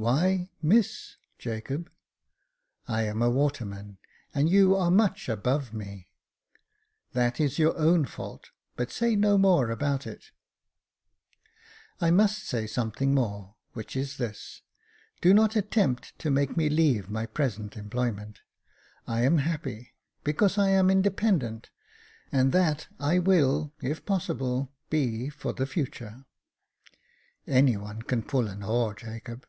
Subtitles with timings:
[0.10, 1.90] Why, Miss, Jacob?"
[2.60, 3.98] *' I am a waterman,
[4.32, 6.08] and you are much above me.""
[7.12, 10.20] That is your own fault; but say no more about it."
[12.00, 14.62] 3i6 Jacob Faithful "I must say something more, which is this:
[15.20, 18.40] do not attempt to make me leave my present employment j
[19.06, 19.92] I am happy,
[20.24, 21.68] because I am independent;
[22.32, 26.24] and that I will, if possible, be for the future.""
[27.46, 29.46] Any one can pull an oar, Jacob."